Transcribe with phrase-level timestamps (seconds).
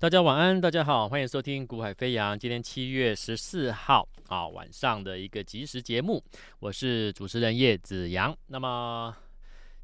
[0.00, 2.36] 大家晚安，大家好，欢迎收听《股海飞扬》。
[2.38, 6.22] 今天七月十四号啊晚上的一个即时节目，
[6.60, 8.32] 我是主持人叶子阳。
[8.46, 9.12] 那么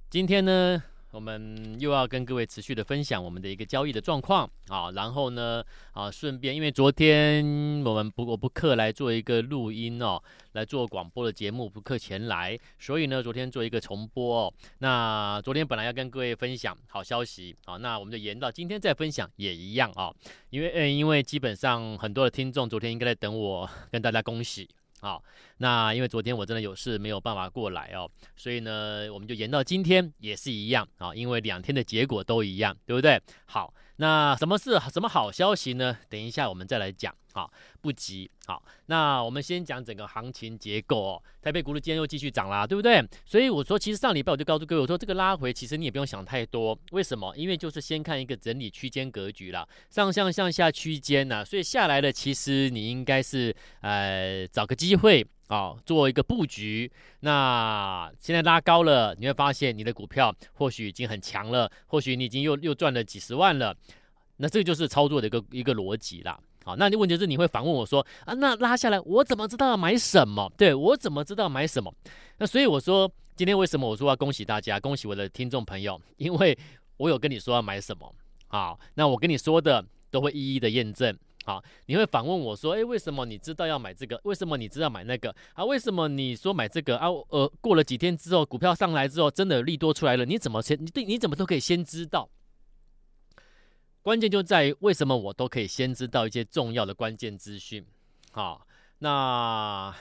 [0.08, 0.80] 今天呢，
[1.14, 5.62] 我们又要跟各位持续的分享我们的一个交易的状况啊，然后呢
[5.92, 7.44] 啊，顺便因为昨天
[7.84, 10.20] 我们不我不课来做一个录音哦，
[10.54, 14.54] 来做广播的节目不课前来，所以呢昨天做一个重播哦。
[14.78, 20.12] 那昨天本来要跟各位分享好消息啊，那我们就延到今天再分享也一样啊，
[20.50, 24.68] 因为嗯因为基本上很多的听众昨天应该在等我跟大家恭喜。
[25.04, 25.22] 好，
[25.58, 33.20] 那因为昨天我真的有事没有办法过来哦，所以呢，我们就延到今天也是一样啊，因为两天的结果都一样，对不对？
[33.44, 35.96] 好，那什么是什么好消息呢？
[36.08, 37.14] 等一下我们再来讲。
[37.32, 38.30] 好，不急。
[38.46, 41.22] 好，那我们先讲整个行情结构哦。
[41.42, 43.04] 台北股市今天又继续涨啦，对不对？
[43.26, 46.78] 所以我说，其实上礼拜我就告诉各位，我说这个拉回其实你也不用想太多。
[46.92, 47.34] 为什么？
[47.36, 56.90] 因为就是先看一个整理区间格局啦，上向向下区间呐，所以下来了，其实你应该是呃找个机会啊、做一个布局。
[57.20, 63.76] 那现在拉高了，你会发现你的股票或许已经很强了，或许你已经又又赚了几十万了。
[64.38, 66.38] 那这就是操作的一个一个逻辑啦。
[66.64, 70.50] 好，那你问题是你会反问我说啊，那拉下来我怎么知道要买什么？
[70.56, 71.92] 对，我怎么知道买什么？
[72.38, 76.58] 那所以我说今天为什么我说要恭喜大家，恭喜我的听众朋友，因为
[76.96, 78.12] 我有跟你说要买什么。
[78.48, 81.16] 好，那我跟你说的都会一一的验证。
[81.44, 84.18] 好，你会反问我说，诶，为什么你知道要买这个？
[84.24, 85.34] 为什么你知道买那个？
[85.52, 87.08] 啊，为什么你说买这个啊？
[87.28, 90.80] 呃，过了几天之后，股票上来之后，真的利多出来了，你怎么先？
[90.80, 92.28] 你对，你怎么都可以先知道？
[94.02, 97.84] 关键就在于为什么我都可以先知道一些重要的关键资讯，
[98.32, 98.66] 好，
[98.98, 99.94] 那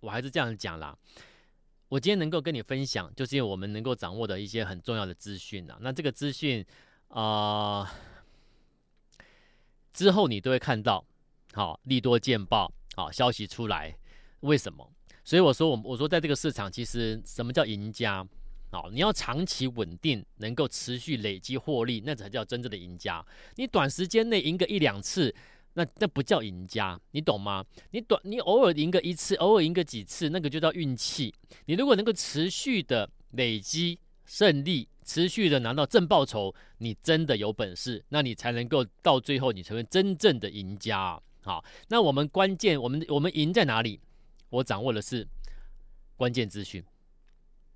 [0.00, 0.96] 我还是这样讲啦。
[1.88, 5.78] 我今天能够跟你分享，就是因为我们能够掌握的一些很重要的资讯啊。
[5.80, 6.64] 那这个资讯
[7.08, 7.90] 啊、
[9.92, 11.04] 之后你都会看到，
[11.52, 13.96] 好，利多见报，好，消息出来，
[14.40, 14.90] 为什么？
[15.24, 18.26] 所以我说我我说在这个市场，其实什么叫赢家？
[18.70, 23.24] 好，你要长期稳定，能够持续累积获利，那才叫真正的赢家。
[23.56, 25.34] 你短时间内赢个一两次，
[25.72, 27.64] 那那不叫赢家，你懂吗？
[27.90, 31.34] 你短你偶尔赢个一次，偶尔赢个几次，那个就叫运气。
[31.64, 41.18] 你如果能够持续的累积胜利，持续的拿到正报酬，你真的有本事，那你才能够到最后你成为真正的赢家。
[41.40, 43.98] 好，那我们关键，我们我们赢在哪里？
[44.50, 45.26] 我掌握的是
[46.14, 46.84] 关键资讯。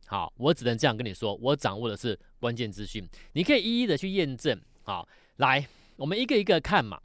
[0.07, 4.61] 好，我只能这样跟你说，我掌握的是关键资讯，你可以一一的去验证。
[4.83, 5.67] 好，来，
[5.97, 7.01] 我们一个一个看嘛。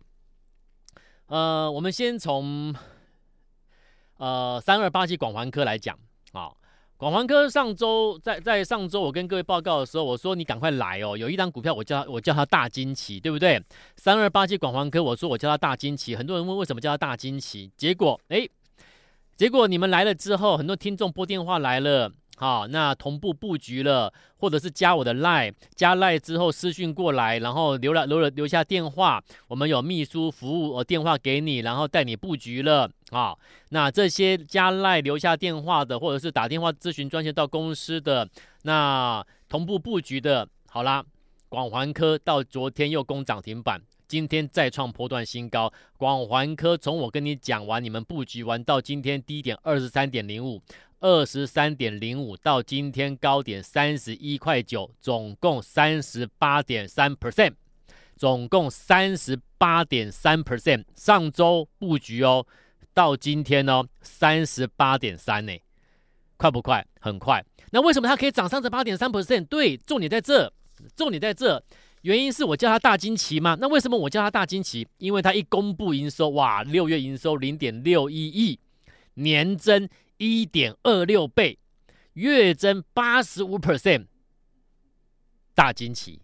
[1.28, 2.76] 呃，我们先从
[4.18, 5.98] 呃三二八七广环科来讲。
[6.34, 6.58] 好，
[6.98, 13.62] 广环科上周在在上周我跟各位报告的时候，我说你赶快来哦，有一张股票我叫我叫它大惊奇，对不对？
[13.98, 18.50] 三二八七广环科，我说我叫它大惊奇，很多人问为什么叫它大惊奇，结果哎，
[19.36, 22.12] 结果你们来了之后，很多听众拨电话来了。
[22.40, 32.88] 好，那同步布局了，或者是加我的 line，加 line 之后私讯过来，然后留了留了留下电话，我们有秘书服务，呃电话给你，然后带你布局了。
[33.10, 33.36] 啊，
[33.70, 38.30] 那这些加 line 留下电话的，或者是打电话咨询专线到公司的，
[38.64, 41.04] 那同步布局的，好啦，
[41.50, 45.72] 广环科到昨天又攻涨停板，今天再创波段新高。
[45.98, 50.62] 广环科从我跟你讲完，你们布局完到今天低点二十三点零五。
[51.00, 57.54] 二十三点零五到今天高点三十一块九，总共三十八点三 percent，
[58.16, 60.86] 总共三十八点三 percent。
[60.96, 62.48] 上周布局哦，
[62.96, 65.54] 到今天哦，三十八点三呢，
[66.36, 66.84] 快不快？
[67.00, 67.46] 很快。
[67.70, 69.46] 那为什么它可以涨三十八点三 percent？
[69.46, 70.52] 对，重点在这，
[70.96, 71.64] 重点在这。
[72.02, 73.58] 原因是我叫它大惊奇吗？
[73.60, 74.88] 那为什么我叫它大惊奇？
[74.98, 78.60] 因为它一公布营收，哇，六月营收零点六一亿，
[79.14, 79.90] 年增。
[80.20, 81.60] 一点二六倍，
[82.14, 84.08] 月增八十五 percent，
[85.54, 86.20] 大惊奇，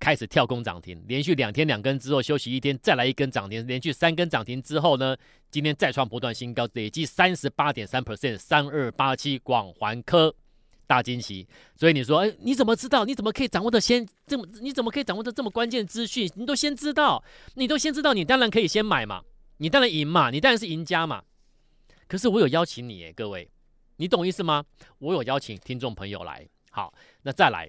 [0.00, 5.14] 开始跳空涨停，连续两天两根之后休息一天，再来一根涨停，连续三根涨停之后呢，
[5.50, 10.34] 今天再创波段新高，累计三十八点三 percent，三二八七广环科
[10.86, 11.46] 大惊喜。
[11.74, 13.04] 所以你说，哎，你怎么知道？
[13.04, 14.46] 你怎么可以掌握的先这么？
[14.60, 16.30] 你怎么可以掌握的这么关键资讯？
[16.36, 17.22] 你都先知道，
[17.54, 19.22] 你都先知道，你当然可以先买嘛，
[19.58, 21.22] 你当然赢嘛，你当然是赢家嘛。
[22.08, 23.50] 可是我有邀请你耶，各位，
[23.96, 24.64] 你懂意思吗？
[24.98, 27.68] 我有邀请听众朋友来，好，那再来，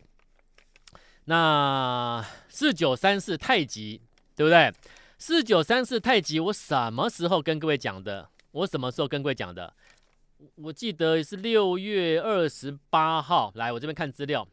[1.25, 4.02] 那四九三四太极，
[4.36, 4.72] 对不对？
[5.18, 8.30] 四九三四太极，我什么时候跟各位讲的？
[8.52, 9.74] 我什么时候跟各位讲的？
[10.56, 13.51] 我记得是六月二十八号。
[13.56, 14.48] 来，我这边看资料，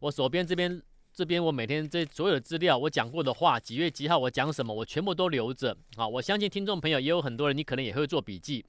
[0.00, 0.82] 我手边这边
[1.12, 5.76] 这边我每天这所有的资料，我讲过的话，几月几号我讲什么，我全部都留着。
[5.96, 8.64] 好，我相信听众朋友也有很多人，你可能也会做笔记。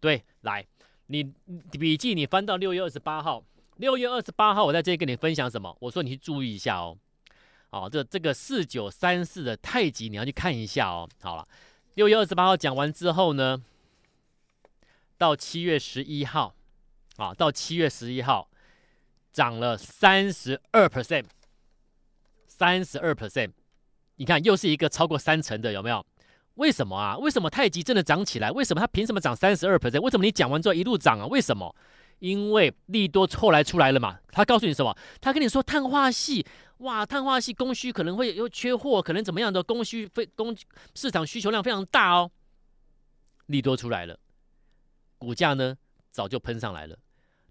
[0.00, 0.66] 对，来，
[1.06, 1.24] 你
[1.70, 3.44] 笔记你翻到六月二十八号，
[3.76, 5.76] 六月二十八号我在这里跟你分享什么？
[5.80, 6.96] 我说你去注意一下哦。
[7.70, 11.08] 好，这这个四九三四的太极你要去看一下哦。
[11.20, 11.48] 好了，
[11.94, 13.62] 六月二十八号讲完之后呢，
[15.22, 16.52] 到七月十一号，
[17.16, 18.48] 啊，到七月十一号。
[19.32, 21.24] 涨了三十二 percent，
[22.48, 23.50] 三十二 percent，
[24.16, 26.04] 你看又是一个超过三成的，有没有？
[26.56, 27.16] 为什么啊？
[27.16, 28.50] 为什么太极真的涨起来？
[28.50, 30.00] 为什么它凭什么涨三十二 percent？
[30.02, 31.26] 为什么你讲完之后一路涨啊？
[31.28, 31.74] 为什么？
[32.18, 34.18] 因为利多后来出来了嘛。
[34.32, 34.94] 他告诉你什么？
[35.20, 36.44] 他跟你说碳化系，
[36.78, 40.54] 哇，碳化系供需可能会有缺货，可能怎么样的供需非供
[40.94, 42.30] 市场需求量非常大哦。
[43.46, 44.18] 利多出来了，
[45.22, 45.76] 股价呢
[46.10, 46.98] 早就喷上来了。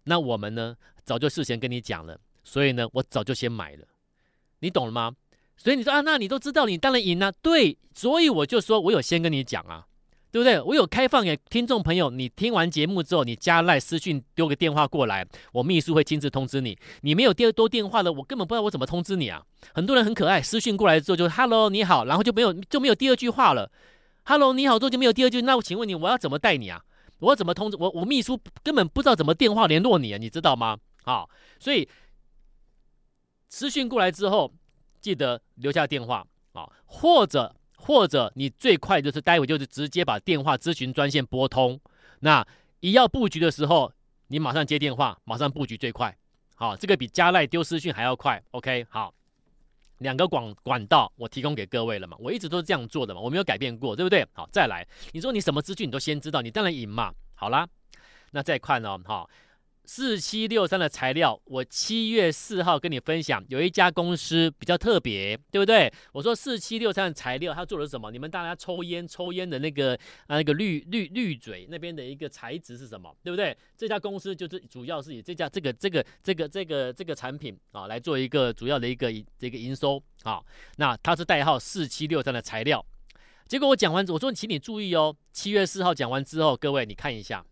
[0.03, 0.75] 那我们呢？
[1.03, 3.85] 早就事先跟你讲了，所以呢，我早就先买了，
[4.59, 5.11] 你懂了吗？
[5.57, 7.31] 所以你说啊，那你都知道，你当然赢啊。
[7.41, 9.87] 对，所以我就说我有先跟你讲啊，
[10.31, 10.61] 对不对？
[10.61, 16.77] 我有开放给听众朋友，你听完节目之后，你加赖私讯丢个电话过来，我秘书会亲自通知你。
[17.01, 19.43] 你没有第二多电话的，我根本不知道我怎么通知你啊。
[19.73, 23.71] 很多人很可爱，私讯过来之后就 “hello 你好”，然后就没有就没有第二句话了。
[24.25, 26.83] “hello 你好”之后就没有第二句，那我请问你，我要怎么带你啊？
[27.21, 27.89] 我怎么通知我？
[27.91, 30.77] 我秘书根本不知道怎么电话联络你啊，你知道吗？
[31.03, 31.29] 好，
[31.59, 31.87] 所以
[33.47, 34.53] 私讯过来之后，
[34.99, 41.79] 记得留下电话啊，或者或者你最快就是待会就是直接把电话咨询专线拨通。
[42.19, 42.45] 那
[42.79, 43.91] 一要布局的时候，
[44.27, 46.15] 你马上接电话，马上布局最快。
[46.55, 48.43] 好，这个比加赖丢私讯还要快。
[48.51, 49.13] OK，好，
[50.01, 54.27] 两个管管道我提供给各位了嘛，我一直都是这样做的嘛，我没有改变过，对不对？
[54.33, 57.13] 好，再来，你说你什么资讯你都先知道，你当然赢嘛。
[57.35, 57.67] 好啦，
[58.31, 59.29] 那再看哦，好。
[59.93, 65.91] 四七六三的材料，我七月四号跟你分享，有一家公司比较特别，对不对？
[66.13, 68.09] 我说四七六三的材料，它做的是什么？
[68.09, 69.93] 你们大家抽烟抽烟的那个
[70.27, 73.13] 啊，那个滤滤滤嘴那边的一个材质是什么？
[73.21, 73.53] 对不对？
[73.75, 80.41] 这家公司就是主要是以这家这个这个这个这个这个产品啊来做一个主要的一个这个营收啊。
[80.77, 82.81] 那它是代号四七六三的材料。
[83.45, 87.45] 结果我讲完，我说请你注意哦，七月四号讲完之后，各位你看一下，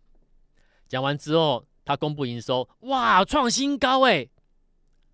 [0.88, 1.66] 讲完之后。
[1.90, 4.28] 他公布营收，哇，创新高哎！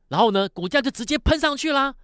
[0.08, 1.94] 然后呢，股价就直接喷上去啦。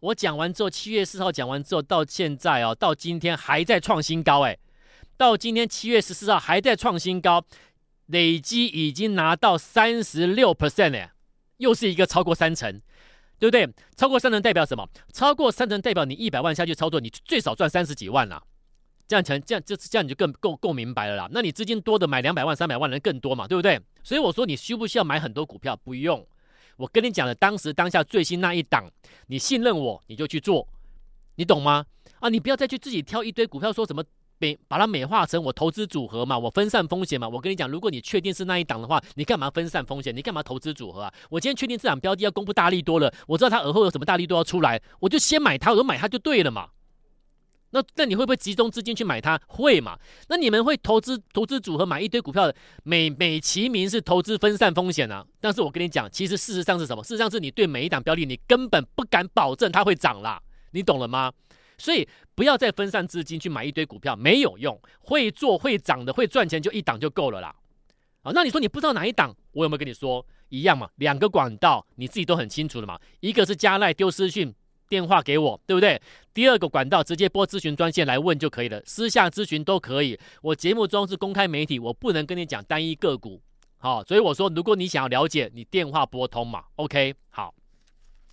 [0.00, 4.56] 我讲完之后，七月四号讲完之后，到现在哦，到今天还在创新高哎！
[5.16, 7.44] 到今天七月十四号还在创新高，
[8.06, 11.12] 累积已经拿到三十六 percent 哎，
[11.58, 12.80] 又是一个超过三成，
[13.38, 13.68] 对不对？
[13.96, 14.88] 超过三成代表什么？
[15.12, 18.42] 超过三成代表你一百万下去操作，你最少赚三十几万啦。
[19.10, 21.28] 这样成这样就是这样你就更够够明白了啦。
[21.32, 23.76] 那你资金多的买两百万、三百万人更多嘛，对不对？
[24.04, 25.76] 所以我说你需不需要买很多股票？
[25.82, 26.24] 不用。
[26.76, 28.88] 我跟你讲的当时当下最新那一档，
[29.26, 30.64] 你信任我，你就去做，
[31.34, 31.84] 你懂吗？
[32.20, 34.04] 啊，你不要再去自己挑一堆股票，说什么
[34.38, 37.28] 美把它美化成我投资组合嘛，我分散风险嘛。
[37.28, 40.16] 我跟你讲，如果你确定是那一档的话，你干嘛分散风险？
[40.16, 41.12] 你干嘛投资组合啊？
[41.30, 46.68] 我今天确定这档标的要公布大利多了，我知道它而后有什么大利多要出来，我就先买它，我就买它就对了嘛。
[47.72, 49.40] 那那你会不会集中资金去买它？
[49.46, 49.98] 会嘛？
[50.28, 55.24] 那你们会投资投资组合买一堆股票的，美美其名是投资分散风险啊。
[55.40, 57.02] 但是我跟你讲，其实事实上是什么？
[57.02, 60.42] 事实上是你对每一档标的，你根本不敢保证它会涨啦。
[60.72, 61.32] 你懂了吗？
[61.78, 64.78] 所以不要再分散资金去买一堆股票，没有用。
[64.98, 67.54] 会做会涨的会赚钱就一档就够了啦。
[68.22, 69.34] 啊，那你说你不知道哪一档？
[69.52, 70.88] 我有没有跟你说一样嘛？
[70.96, 72.98] 两个管道你自己都很清楚的嘛。
[73.20, 74.52] 一个是加赖丢私讯。
[74.90, 76.02] 电话给我，对不对？
[76.34, 80.18] 第二个管道直接拨咨询专线来问就可以了，私下咨询都可以。
[80.42, 83.40] 我节目中是公开媒体，我不能跟你讲单一个股，
[83.78, 87.54] 好，所以我说，如果你想要了解，你电话拨通嘛，OK，好。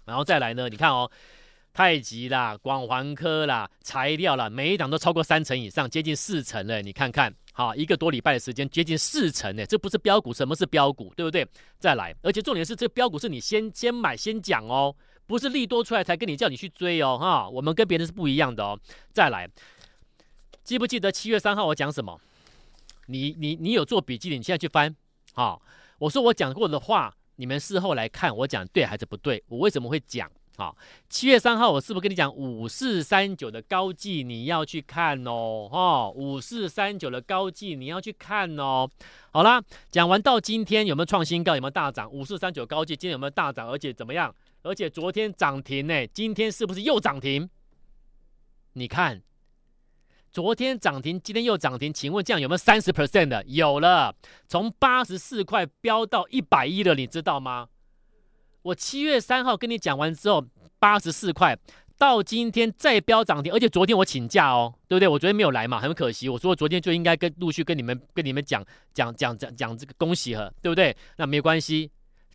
[0.06, 1.10] 然后再来呢，你看哦，
[1.74, 6.82] 太极啦、广环科啦、材料啦，每一档都超过三成以上，接近四成了。
[6.82, 11.48] 你看看，好，一个多礼拜的时间，接近四成呢，这不是标股，什么是标股，对不对？
[11.78, 14.96] 再来，而且重点是，这标股是你先先买先讲哦。
[15.28, 18.80] 不是利多出来才跟你叫你去追哦，哈，我们跟别人是不一样的哦。
[19.12, 19.48] 再来，
[20.64, 22.20] 记不记得七月三号我讲什么？
[23.08, 24.96] 你你你有做笔记的，你现在去翻。
[25.34, 25.62] 好，
[26.00, 29.44] 我说我讲过的话，你们事后来看我讲对还是不对？
[29.50, 30.32] 我为什么会讲？
[30.58, 30.76] 好，
[31.08, 35.70] 七月三号我是不是跟你讲五四三九的高技你要去看哦？
[35.72, 38.90] 哈，五四三九的高技你要去看哦。
[39.32, 41.54] 好啦，讲完到今天有没有创新高？
[41.54, 42.12] 有没有大涨？
[42.12, 43.70] 五四三九高技今天有没有大涨？
[43.70, 44.34] 而且怎么样？
[44.68, 47.50] 而且昨天涨停呢，今天是不是又涨停？
[48.74, 49.22] 你看，
[50.32, 53.44] 昨天涨停，今天又涨停，请问这样有没有三十 percent 的？
[53.48, 54.14] 有了，
[54.48, 57.70] 从八十四块飙到一百一了，你知道吗？
[58.64, 60.46] 我七月三号跟你讲完之后，
[60.78, 61.58] 八十四块，
[61.98, 65.08] 到今天再飙涨停，而且昨天我请假哦，对不对？
[65.08, 66.28] 我昨天没有来嘛，很可惜。
[66.28, 70.96] 我说我昨天就应该跟陆续跟你们跟你们讲讲讲讲讲这个恭喜哈，对不对？
[71.16, 71.90] 那没关系，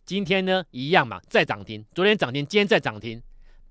[0.05, 3.21] 今天呢一样嘛，再涨停，昨天涨停，今天再涨停，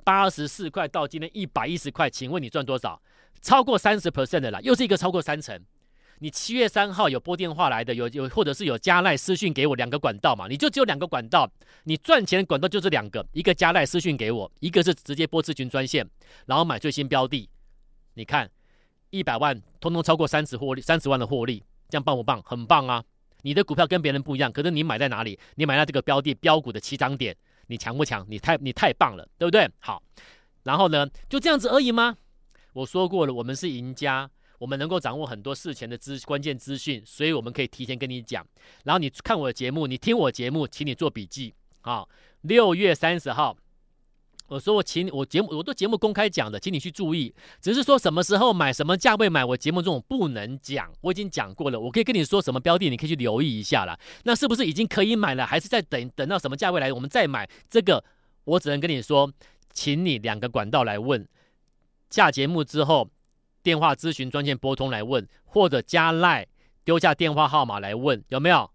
[0.03, 3.01] 八十四块到今天一百一十块，请问你赚多少？
[3.41, 5.61] 超过三十 percent 的啦，又是一个超过三成。
[6.21, 10.47] 你七月三号有拨电话来的，有有或者是有加赖私讯给我两个管道嘛？
[10.47, 11.51] 你就只有两个管道，
[11.83, 16.09] 你赚钱的管道就这两个，一个加赖私讯给我，一个是直接拨咨询专线，
[16.47, 17.51] 然后买最新标的。
[18.15, 18.49] 你看
[19.11, 22.41] 一百万，通通超过三十获利，三十万的获利，这样棒不棒？
[22.45, 23.03] 很棒啊！
[23.42, 25.38] 你的股票跟别人不一样，可是你买在哪里？
[25.56, 28.26] 你买在这个标的标股的起涨点，你强不强？
[28.28, 29.68] 你太你太棒了，对不对？
[29.80, 30.02] 好，
[30.62, 32.16] 然后呢，就这样子而已吗？
[32.72, 34.30] 我说过了，我们是赢家。
[34.58, 38.46] 我们能够掌握很多事前的资关键资讯，所以我们可以提前跟你讲。
[38.84, 42.06] 然后你看我的节目，你听我节目，请你做笔记啊。
[42.42, 43.56] 六月三十号，
[44.52, 47.35] 我说我请我节目，我都节目公开讲的，请你去注意。
[47.61, 50.92] 只是说什么时候买，什么价位买，我节目这种不能讲。
[51.00, 53.99] 我已经讲过了，我可以跟你说什么标的，你可以去留意一下了。
[54.25, 57.49] 那是不是已经可以买了，还是再等等到什么价位来，我们再买？
[57.71, 58.04] 这个
[58.44, 59.32] 我只能跟你说，
[59.73, 61.26] 请你两个管道来问。
[62.11, 63.09] 下节目之后。
[63.64, 66.44] 电话咨询专线拨通来问，或者加赖
[66.85, 68.68] 丢下电话号码来问，有没有？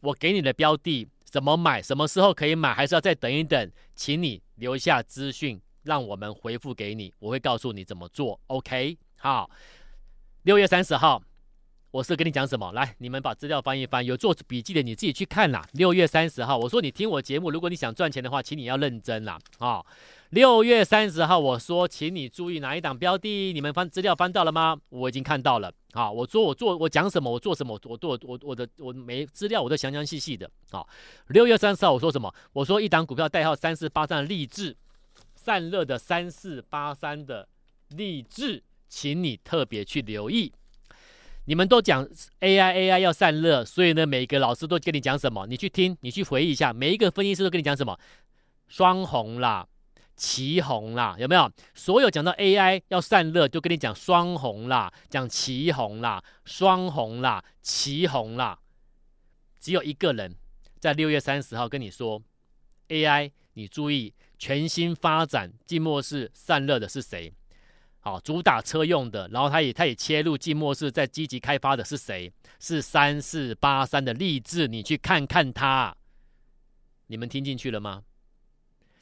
[0.00, 1.82] 我给你的标的怎么买？
[1.82, 2.72] 什么时候可以买？
[2.74, 3.70] 还是要再等一等？
[3.94, 8.40] 请你留下资讯，让我们回复给你，我会告诉你怎么做。
[8.46, 9.50] OK，好。
[10.44, 11.22] 六月三十号，
[11.90, 12.70] 我是跟你讲什么？
[12.72, 15.66] 来，你们把资料翻一翻，有做笔记的你自己去看啦。
[15.72, 19.38] 六月三十号，我说你听我节目，如果你想赚钱的话，请你要认真啦。
[19.58, 19.82] 啊、
[20.28, 23.54] 六月三十号，我说，请你注意哪一档标的？
[23.54, 24.78] 你们翻资料翻到了吗？
[24.90, 25.72] 我已经看到了。
[25.92, 27.32] 啊，我说我做我讲什么？
[27.32, 27.80] 我做什么？
[27.84, 30.48] 我做我我的我没资料，我都详详细细的。
[30.70, 30.86] 啊，
[31.28, 32.32] 六月三十号我说什么？
[32.52, 34.76] 我说一档股票代号三四八三的立志
[35.34, 37.48] 散热的三四八三的
[37.96, 40.52] 励志，请你特别去留意。
[41.48, 42.06] 你们都讲
[42.40, 45.46] AI AI 要散热，所以呢，每个老师都跟你讲什么？
[45.46, 47.98] 你去听，你去回忆一下，每一个分析师都跟你讲什么？
[48.68, 49.66] 双红啦。
[50.14, 51.50] 旗红啦，有没有？
[51.74, 58.58] 所有讲到 AI 要散热，就跟你讲双红啦，讲旗红啦，双红啦，旗红啦。
[59.58, 60.34] 只有一个人
[60.78, 62.20] 在六月三十号跟你说
[62.88, 67.32] AI，你注意全新发展静默式散热的是谁？
[68.00, 72.32] 好，主打车用的，然后他也他也切入静默式在积极开发的是谁？
[72.60, 75.94] 是三四八三的立志，你去看看它。
[77.08, 78.02] 你们听进去了吗？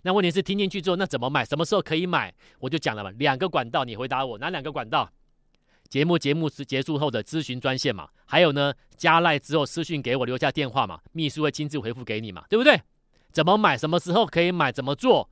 [0.02, 1.44] 那问题是听进去之后，那怎么买？
[1.44, 2.32] 什么时候可以买？
[2.60, 5.10] 我就讲了嘛，两个管道，你回答我哪两个管道？
[5.88, 8.08] 节目节目是结束后的咨询专线嘛？
[8.24, 11.00] 还有呢，加赖之后私讯给我留下电话嘛？
[11.12, 12.44] 秘书会亲自回复给你嘛？
[12.48, 12.80] 对不对？
[13.30, 13.76] 怎么买？
[13.76, 14.72] 什么时候可以买？
[14.72, 15.28] 怎么做？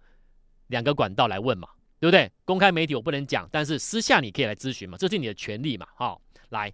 [0.66, 1.68] 两个管道来问嘛？
[2.04, 2.30] 对不对？
[2.44, 4.98] 公开媒体我不能讲，但是私下你可以来咨询嘛？
[4.98, 5.86] 这是你的权利嘛？
[5.96, 6.20] 好，
[6.50, 6.70] 来，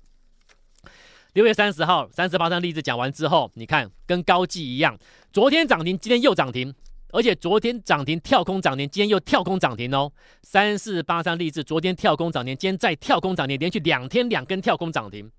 [1.35, 4.99] 六月三十号三十八张例子讲完之后，你看跟高技一样，
[5.33, 6.75] 昨天涨停，今天又涨停。
[7.13, 10.13] 而且昨天涨停跳空涨停，今天又跳空涨停哦。
[10.43, 15.31] 三四八三立志，昨天跳空涨停，今天再跳空涨停，连续两天两根跳空涨停。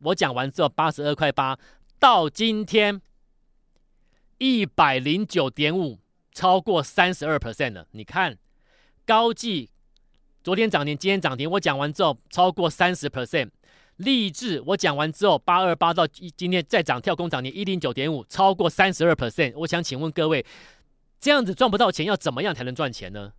[0.00, 1.58] 我讲完之后，八十二块八
[1.98, 3.02] 到今天
[4.38, 5.98] 一百零九点五，
[6.32, 7.86] 超过三十二 percent 了。
[7.90, 8.38] 你看
[9.06, 9.70] 高技
[10.42, 13.50] 昨天涨停，今天涨停，我讲完之后超过三十 percent。
[13.96, 19.52] 立志，我讲完之后，八二八到今天再涨跳空涨停一零九点五，超过三十二 percent。
[19.56, 20.44] 我想请问各位，
[21.18, 23.32] 这样子赚不到钱，要怎么样才能赚钱呢？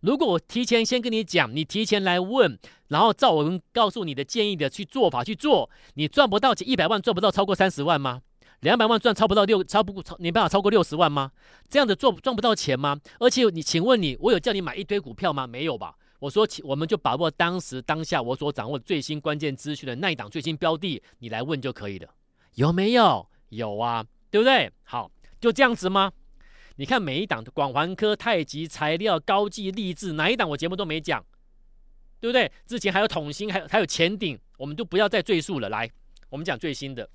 [0.00, 8.22] 如果我提前先跟你讲，你提前来问，然后照我们告诉你的建议的去做法去做，你赚不到钱，一百万赚不到超过三十万吗？
[8.62, 10.16] 两百万赚超不到六，超不过超？
[10.20, 11.32] 你办法超过六十万吗？
[11.68, 12.98] 这样子做赚不到钱吗？
[13.18, 15.46] 而且你，请问你，我有叫你买一堆股票吗？
[15.48, 15.96] 没有吧？
[16.20, 22.08] 我说，我们就把握当时当下我所掌握最新关键资讯的那一档最新标的，你来问就可以了。
[22.54, 23.28] 有没有？
[23.48, 24.70] 有啊，对不对？
[24.84, 26.12] 好，就这样子吗？
[26.76, 31.24] 你看每一档的广环科、太极材料、高技、励志，哪一档我节目都没讲，
[32.20, 32.50] 对不对？
[32.64, 35.68] 之前还有统芯，还有还有前顶，我们就不要再赘述了。
[35.68, 35.90] 来，
[36.30, 37.08] 我们讲最新的。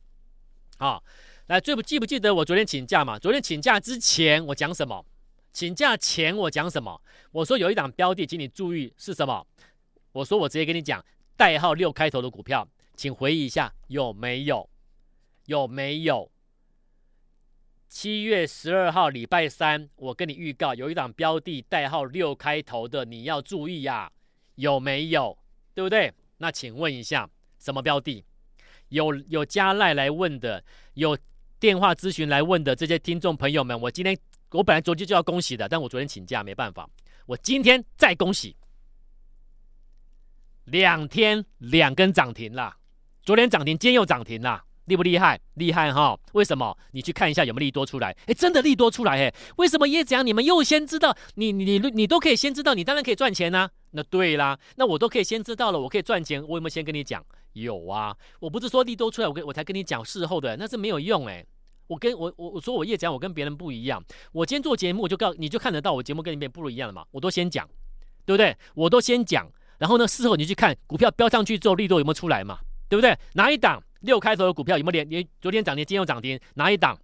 [0.79, 1.03] 好，
[1.47, 3.17] 来，最不记不记得我昨天请假嘛？
[3.17, 5.05] 昨天请假之前我讲什么？
[5.53, 7.01] 请假前我讲什么？
[7.31, 9.47] 我说有一档标的，请你注意是什么？
[10.11, 11.03] 我说我直接跟你讲，
[11.37, 14.69] 代号六开头的股票，请回忆一下有没有？
[15.45, 16.29] 有没有？
[17.87, 24.11] 七月十二号礼拜三，我跟你预告有一档标的代号六开头的，你要注意呀，
[24.55, 25.37] 有没有？
[25.73, 26.13] 对不对？
[26.39, 28.25] 那请问一下，什么标的？
[28.89, 30.63] 有有加赖来问的，
[30.95, 31.17] 有
[31.59, 34.17] 电话咨询来问的这些听众朋友们，我今天。
[34.51, 36.89] 我本来昨天就要恭喜的，但我昨天请假没办法，
[37.25, 38.55] 我今天再恭喜，
[40.63, 42.77] 两天两根涨停啦，
[43.23, 44.63] 昨天涨停，今天又涨停啦。
[44.87, 45.39] 厉不厉害？
[45.53, 46.17] 厉害哈！
[46.33, 46.77] 为什么？
[46.91, 48.15] 你去看一下有没有利多出来？
[48.25, 51.15] 诶，真的利多出来诶，为什么叶子阳你们又先知道？
[51.35, 53.69] 你你你你都可以先知道，你当然可以赚钱呐。
[53.91, 56.41] 那对啦，那我都可以先知道了，我可以赚钱。
[56.41, 57.23] 我有没有先跟你讲？
[57.53, 61.45] 有啊，我不是说利多出来，我跟我才跟你讲事后的，那是没有用诶。
[61.87, 64.01] 我跟我我我说我叶子阳，我跟别人不一样。
[64.31, 67.03] 我今天做节目，我就告你就看得到我节目跟你们不一样了嘛。
[67.11, 67.67] 我都先讲，
[68.25, 68.55] 对不对？
[68.75, 72.59] 我都先讲，然后呢，事后你去看股票飙上去之后，利多有没有出来嘛？
[72.89, 73.17] 对不对？
[73.33, 73.81] 哪一档？
[74.01, 75.27] 六开头的股票有没有连连？
[75.41, 76.99] 昨天涨停，今天又涨停，哪一档？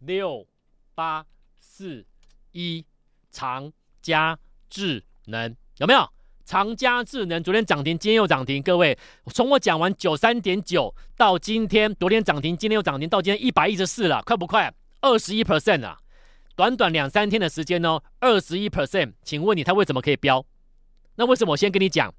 [0.00, 0.46] 六
[0.94, 1.26] 八
[1.60, 2.04] 四
[2.52, 2.84] 一
[3.30, 4.38] 长加
[4.70, 6.08] 智能有没有？
[6.44, 8.62] 长加智能昨天涨停，今天又涨停。
[8.62, 14.72] 各位，从我讲完九三点九到今天，昨天涨停，今天又涨停，到今天一百一十四了，快不快？
[15.00, 15.98] 二十一 percent 啊！
[16.56, 19.12] 短短两三天的时间哦，二十一 percent。
[19.22, 20.44] 请问你它为什么可以飙？
[21.16, 22.12] 那为什么我先跟你讲？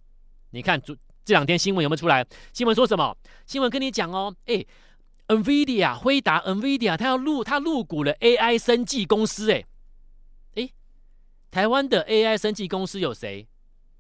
[0.52, 0.96] 你看昨。
[1.30, 2.26] 这两天新闻有没有出来？
[2.54, 3.16] 新闻说什么？
[3.46, 4.66] 新闻跟你讲哦，哎
[5.28, 9.64] ，NVIDIA 辉达，NVIDIA 它要入它入股了 AI 生技公司，哎，
[10.56, 10.68] 哎，
[11.52, 13.48] 台湾的 AI 生技公司有谁？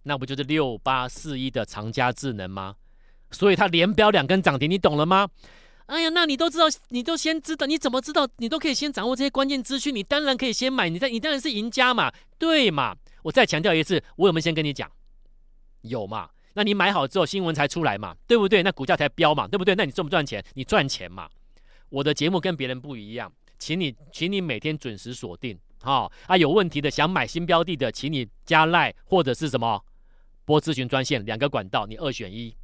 [0.01, 2.77] 那不就是六八四一的长佳智能吗？
[3.29, 5.29] 所以它连标两根涨停，你懂了吗？
[5.85, 8.27] 哎呀，那你都知道，你都先知道，你怎么知道？
[8.37, 12.95] 你都可以先掌握这些关键资讯，你当然可以先买，你在你当然是赢家嘛，对嘛？
[13.21, 14.91] 我再强调一次，我有没有先跟你讲？
[15.81, 16.27] 有嘛？
[16.53, 18.63] 那你买好之后，新闻才出来嘛，对不对？
[18.63, 19.75] 那股价才飙嘛，对不对？
[19.75, 20.43] 那你赚不赚钱？
[20.53, 21.29] 你赚钱嘛。
[21.89, 26.37] 我的节目跟别人不一样，请你，请你每天准时锁定，好、啊。
[26.37, 29.83] 有问题的，想买新标的的，请你加赖或者是什么
[30.45, 32.55] 播咨询专线，两个管道，你二选一，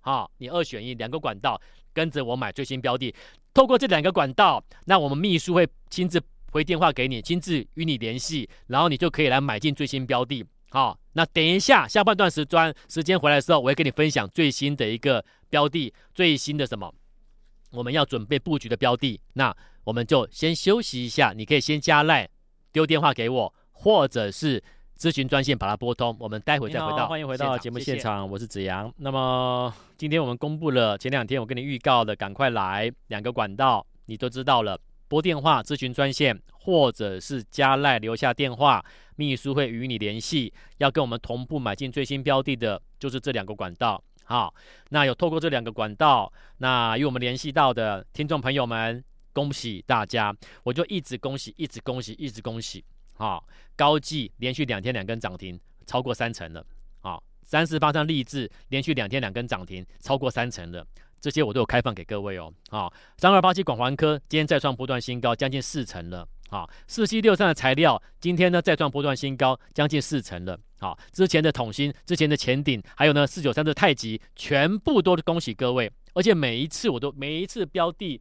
[0.00, 1.60] 好、你二选一，两个管道
[1.92, 3.14] 跟着我买最新标的。
[3.52, 10.44] 透过这两个管道，那我们秘书会亲自回电话给你，亲自与你联系，然后你就可以来买进最新标的。
[10.74, 16.92] 好，那等一下下半段时专时间回来的时候，我会跟你分享最新的一个标的，最新的什么？
[17.70, 19.20] 我们要准备布局的标的。
[19.34, 22.28] 那我们就先休息一下，你可以先加赖
[22.72, 24.60] 丢电话给我，或者是
[24.98, 26.16] 咨询专线把它拨通。
[26.18, 28.92] 我们待会再回到，欢迎回到节目现场，谢谢我是子阳。
[28.96, 34.76] 那么今天我们公布了前两天我跟你预告的，赶快来两个管道，你都知道了。
[35.14, 40.52] 拨电话咨询专线，或者是加赖留下电话，秘书会与你联系。
[40.78, 44.02] 要跟我们同步买进最新标的的，就是这两个管道。
[44.24, 44.52] 好，
[44.88, 50.34] 那有透过这两个管道，那与我们联系到的听众朋友们，恭喜大家！
[50.64, 52.84] 我就一直恭喜，一直恭喜，一直恭喜。
[53.12, 53.46] 好，
[53.76, 56.66] 高技连续两天两根涨停，超过三成了。
[57.02, 60.84] 好，三十八张励志连续两天两根涨停，超过三成了。
[61.24, 62.52] 这些我都有开放给各位哦。
[62.68, 66.28] 好，三二八七广环科今天再创波段新高，将近四成了。
[66.50, 70.60] 好，四七六三的材料今天呢再创波段新高，将近四成了。
[70.80, 75.90] 好，之前的统芯、之前的前顶，还有呢四九三的太极，全部都恭喜各位。
[76.12, 78.20] 而且每一次我都每一次标的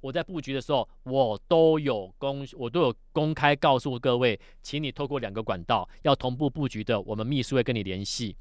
[0.00, 8.34] 我在布局的时候，我都有公我都有公开告诉各位，请你透过两个管道要同步布局的，我们秘书会跟你联系，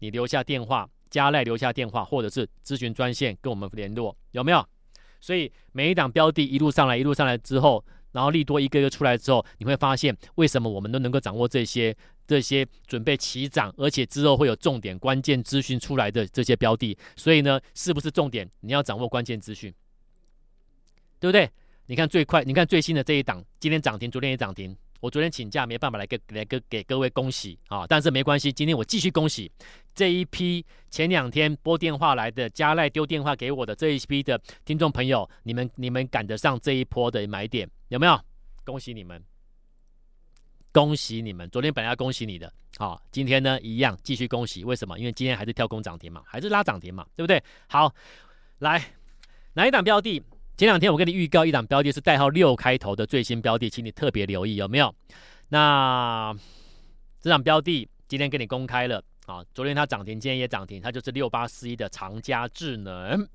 [0.00, 0.86] 你留下电话。
[1.14, 4.66] 加赖留下电话，或者是咨询专线跟我们联络，有没有？
[5.20, 11.96] 所以每一档标的一路上来，一路上来之后，然后利多一个一个出来之后，你会发现为什么我们都能够掌握这些
[12.26, 16.98] 这些准备起涨，而且之后会有重点关键资讯出来的这些标的。
[17.14, 18.50] 所以呢，是不是重点？
[18.62, 19.72] 你要掌握关键资讯，
[21.20, 21.48] 对不对？
[21.86, 24.76] 你看最快，你看最新的这一档，今天涨停，昨天也涨停。
[25.04, 29.52] 我昨天请假没办法来给来给给各位恭喜啊，但是没关系，今天我继续恭喜
[29.94, 38.18] 这一批前两天拨电话来的加赖丢电话给我的这一批的听众朋友，你们你们赶得上这一波的买点有没有？
[38.64, 39.22] 恭喜你们，
[40.72, 41.50] 恭喜你们！
[41.50, 44.98] 昨天本来要恭喜你的，好，今天呢一样继续恭喜，为什么？
[44.98, 47.42] 因为今天还是跳空涨停嘛，还是拉涨停嘛，对不对？
[47.66, 47.94] 好，
[48.60, 48.82] 来
[49.52, 50.22] 哪一档标的？
[50.56, 54.94] 前两天我跟你预告一档标的，是代号六开头的最新标的，请你特别留意有没有？
[55.48, 56.32] 那
[57.20, 63.28] 这档标的今天给你公开了啊，昨天它涨停，今天也涨停，它就是六八四一的长佳智能。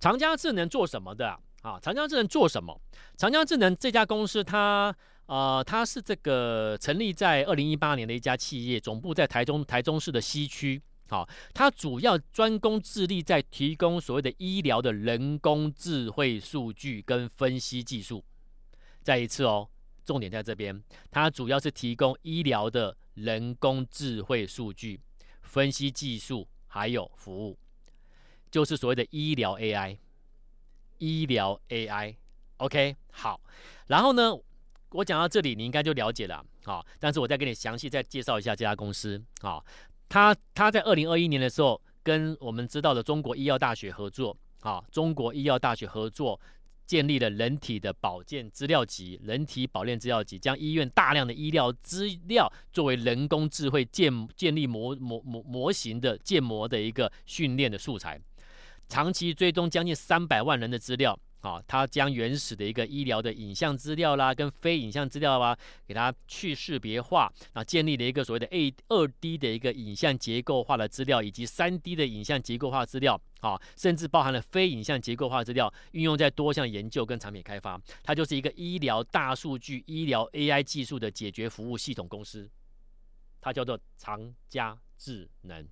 [0.00, 1.78] 长佳智能做什么的啊？
[1.82, 2.80] 长佳智能做什么？
[3.18, 4.90] 长佳智能这家公司它，
[5.26, 10.80] 它呃，它是这个成立在二零一八年的一家企业，总部在台中台中市的西区。
[11.08, 18.24] 好，它主要专攻致力在提供所谓的医疗的人工智慧数据跟分析技术。
[19.02, 19.68] 再一次哦，
[20.04, 24.98] 重点在这边，它主要是提供医疗的人工智慧数据
[25.42, 27.58] 分析技术还有服务，
[28.50, 29.98] 就是所谓的医疗 AI。
[30.98, 33.38] 医疗 AI，OK，好。
[33.88, 34.32] 然后呢，
[34.90, 36.42] 我讲到这里，你应该就了解了。
[36.64, 39.22] 好，但是我再给你详细再介绍一下这家公司。
[39.40, 39.62] 好，
[40.08, 44.36] 他他在二零二一年的时候，跟我们知道的中国医药大学合作。
[44.60, 46.40] 啊，中国医药大学合作。
[46.86, 58.20] 建立了人体的保健资料集，人体保健资料集将医院大量的医疗资料作为人工智慧建建立模模模模型的建模的一个训练的素材，
[58.86, 61.18] 长期追踪将近三百万人的资料。
[61.44, 77.78] 啊，它将原始的一个医疗的影像资料啦，跟非影像资料啊，给它去识别化，啊，建立了一个所谓的 A 二 D 的一个影像结构化的资料，以及三 D 的影像结构化资料，啊，甚至包含了非影像结构化资料，运用在多项研究跟产品开发。
[78.02, 82.50] 它就是一个医疗大数据、医疗 AI 技术的解决服务系统公司，
[83.42, 85.68] 它叫做长加智能。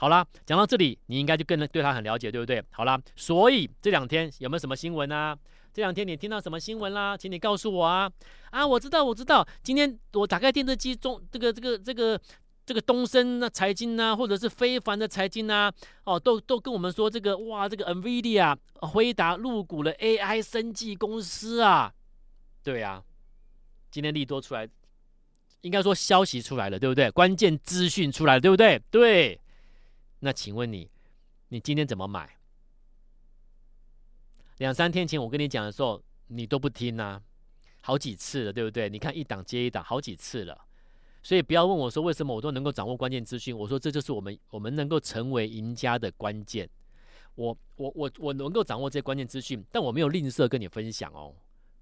[0.00, 2.64] 好啦，讲到这里，你应该就更能对他很了解，对不对？
[2.70, 5.36] 好啦，所以这两天有没有什么新闻啊？
[5.74, 7.14] 这两天你听到什么新闻啦？
[7.14, 8.10] 请你告诉我啊！
[8.50, 12.18] 啊，我知道，我知道，今天我打开电视机中，这个、这个、这个、
[12.64, 15.70] 这个东升的财经啊，或者是非凡的财经啊，
[16.04, 21.92] 哦，都都跟我们说这个哇，这个 NVIDIA 辉达入股了 AI 生技公司啊，
[22.64, 23.02] 对啊，
[23.90, 24.66] 今天利多出来，
[25.60, 27.10] 应该说消息出来了，对不对？
[27.10, 28.80] 关键资讯出来了，对不对？
[28.90, 29.38] 对。
[30.20, 30.88] 那请问你，
[31.48, 32.36] 你今天怎么买？
[34.58, 37.20] 两三天前我跟你讲的时候，你都不听呐、
[37.80, 38.88] 好几次了，对不对？
[38.90, 40.66] 你看一档接一档，好几次了，
[41.22, 43.56] 所以不要问我说为什么我都能够掌握关键资讯。
[43.56, 46.68] 我说这就是我们我们能够成为赢家的关键。
[47.36, 51.34] 我我我我能够掌握这些关键资讯，但我没有吝啬跟你分享哦，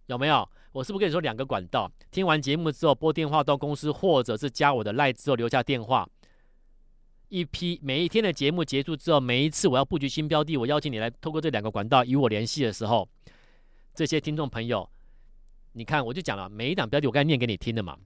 [0.07, 0.49] 有没有？
[0.71, 1.91] 我是不是跟你说两个管道？
[2.13, 6.09] 听完节目之后拨电话到公司，或者是加我的赖之后留下电话。
[7.29, 13.09] 一批每一天的节目结束之后，每一次我要布局新标的，我邀请你来透过这两个管道与我联系的时候，
[13.95, 14.89] 这些听众朋友，
[15.73, 17.99] 你看我就讲了，每一档标的我刚才念给你听的嘛，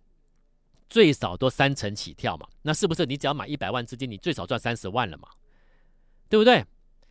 [0.89, 5.29] 最少都三成起跳嘛，那是不是你只要买一百万资金，你最少赚三十万了嘛？
[6.29, 6.65] 对不对？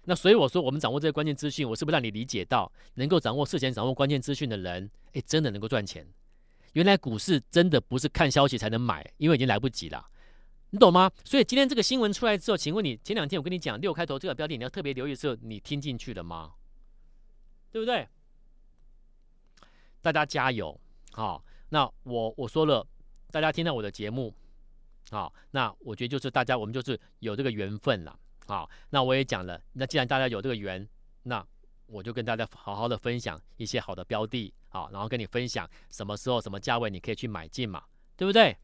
[0.06, 6.06] 那所以我说，我们掌握这些关键资讯，我是不是让你理解到，能够掌握事前掌握关键资讯的人，诶，真的能够赚钱？
[6.74, 10.04] 原来股市真的不是看消息才能买，因为已经来不及了。
[10.72, 11.12] 你懂吗？
[11.26, 16.54] 所以今天这个新闻出来之后，请问你前两天我跟你讲六开头这个标的，你要特别留意的时候，你听进去了吗？
[17.72, 18.08] 对不对？
[20.02, 20.80] 大家加油！
[21.12, 22.88] 好，那我我说了，
[23.32, 24.34] 大家听到我的节目，
[25.10, 28.18] 好，那我觉得就是大家我们就是有这个缘分了。
[28.48, 30.88] 好，那我也讲了，那既然大家有这个缘，
[31.24, 31.46] 那
[31.86, 37.84] 我就跟大家好好的分享一些好的标的，好，然后跟你分享什么时候什么价位你可以去买进嘛，
[38.16, 38.56] 对不对？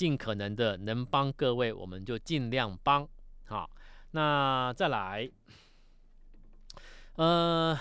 [0.00, 3.06] 尽可能的能帮各位，我们就尽量帮。
[3.44, 3.68] 好，
[4.12, 5.30] 那再来，
[7.16, 7.78] 呃，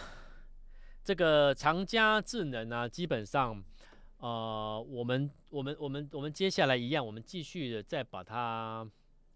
[1.01, 3.63] 这个长佳智能呢、基本上，
[4.17, 8.85] 呃，我们我们我们我们接下来一样，我们继续的再把它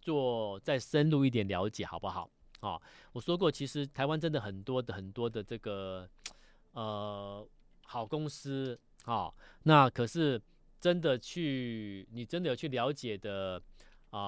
[0.01, 2.29] 做再深入一点了解，好不好？
[2.59, 2.81] 好，
[3.13, 6.05] 我说过，其实台湾真的很多的很多的这个
[6.73, 7.47] 呃
[7.85, 10.41] 好公司，好，那可是。
[10.83, 13.55] 真的去，你真的有去了解的
[14.09, 14.19] 啊、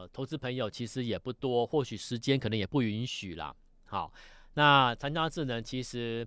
[0.00, 0.10] 呃？
[0.10, 3.54] 投资朋友其实也不多，或许时间可能也不允许啦。
[3.84, 4.10] 好，
[4.54, 6.26] 那长佳智能其实，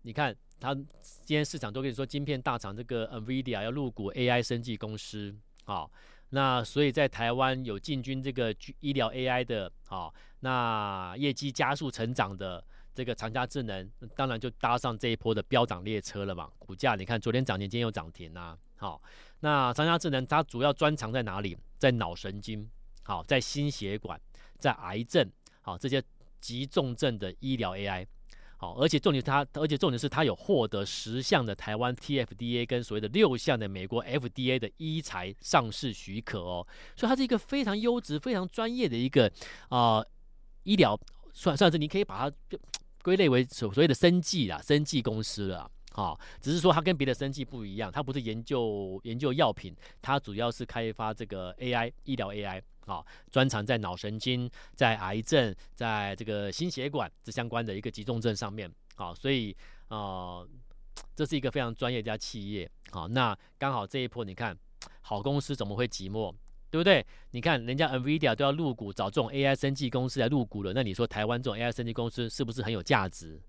[0.00, 5.36] 你看，它今天市场都跟你说，晶片大厂这个 NVIDIA 要入股 AI 生技公司。
[5.64, 5.92] 好，
[6.30, 12.64] 那所以在台湾有进军这个医疗 AI 的，好，那业绩加速成长的。
[12.94, 18.56] 这个长佳智能当然就搭上这一波的飙涨列车了嘛，股价你看昨天涨停，今天又涨停啊。
[18.76, 19.00] 好，
[19.40, 21.56] 那长佳智能它主要专长在哪里？
[21.78, 22.68] 在脑神经，
[23.02, 24.20] 好，在心血管，
[24.58, 25.30] 在癌症，
[25.62, 26.02] 好，这些
[26.40, 28.06] 急重症的医疗 AI，
[28.56, 39.26] 好，而且重点它，而且重点是它有获得十项的台湾 TFDA 跟所谓的六项的美国 FDA 的医材上市许可哦，所以它是一个非常优质、非常专业的一个
[39.68, 40.08] 啊、呃、
[40.64, 40.98] 医疗，
[41.32, 42.36] 算算是你可以把它。
[43.02, 59.56] 归类为所所谓的生技啦，生技公司了，好，只是说它跟别的生技不一样，它不是研究研究药品，它主要是开发这个 AI 医疗 AI，好，专长在脑神经、在癌症、在这个心血管这相关的一个急重症上面，好，所以
[59.88, 60.46] 呃，
[61.16, 64.54] 这是一个非常专业家企业，好，那刚好这一波你看，
[65.00, 66.34] 好公司怎么会寂寞？
[66.70, 67.04] 对不对？
[67.32, 73.40] 你看人家 NVIDIA 都要入股，找这种 AI 生技公司来入股了，那你说台湾这种 AI 生技公司是不是很有价值？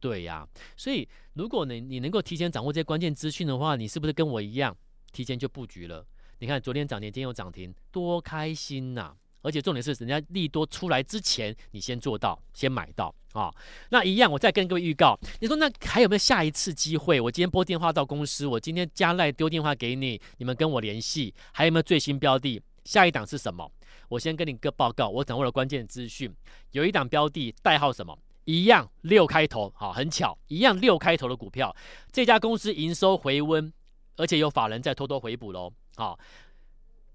[0.00, 4.76] 对呀，所以如果你你能够提前掌握这些关键资讯的话，你是不是跟我一样
[5.12, 6.04] 提前就布局了？
[6.38, 9.14] 你看昨天涨停，今天又涨停，多开心呐！
[9.42, 13.52] 而且重点是人家利多出来之前，你先做到，先买到啊、
[13.90, 17.20] 那一样，我再跟各位预告，你说那还有没有下一次机会？
[17.20, 22.60] 我今天拨电话到公司，我今天加赖丢电话给你，你们跟我联系，还有没有最新标的？
[22.84, 23.70] 下一档是什么？
[24.08, 26.34] 我先跟你个报告，我掌握了关键资讯，
[26.72, 28.18] 有一档标的代号什么？
[28.44, 31.74] 一样六开头，好，很巧，一样六开头的股票，
[32.10, 33.72] 这家公司营收回温，
[34.16, 36.18] 而且有法人在偷偷回补喽，好，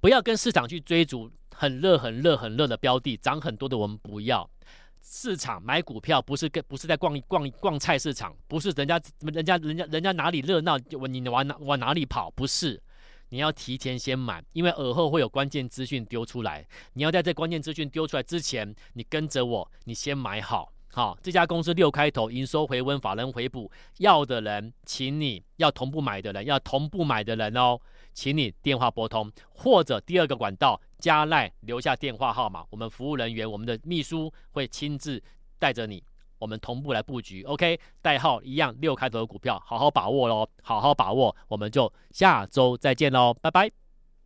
[0.07, 4.49] 不要跟市场去追逐很热、很热、很热的标的，涨很多的我们不要。
[5.01, 12.81] 市场买股票不是跟不是在逛逛逛菜市场，不是人家人家人家人家哪里热闹，你往哪往哪里跑，不是。
[13.27, 20.71] 你要提前先买，因为尔后会有关键资讯丢出来，你要在这关键资讯丢出来之前，你跟着我，你先买好。
[20.93, 27.77] 好，这家公司六开头，营收回温，法人回补，要的人，请你要同步买的人，要同步买的人哦，
[28.17, 35.21] 请你电话拨通，或者第二个管道加赖留下电话号码，我们服务人员，我们的秘书会亲自
[35.59, 36.03] 带着你，
[36.39, 43.86] 我们同步来布局，OK，代号一样六开头的股票，好好把握喽，好好把握，我们就下周再见喽，拜拜。